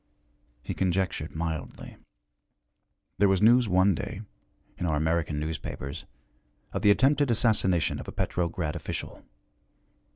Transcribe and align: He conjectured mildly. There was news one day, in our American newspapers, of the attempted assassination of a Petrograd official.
He 0.63 0.73
conjectured 0.73 1.35
mildly. 1.35 1.95
There 3.19 3.29
was 3.29 3.39
news 3.39 3.69
one 3.69 3.93
day, 3.93 4.21
in 4.79 4.87
our 4.87 4.95
American 4.95 5.39
newspapers, 5.39 6.05
of 6.73 6.81
the 6.81 6.89
attempted 6.89 7.29
assassination 7.29 7.99
of 7.99 8.07
a 8.07 8.11
Petrograd 8.11 8.75
official. 8.75 9.23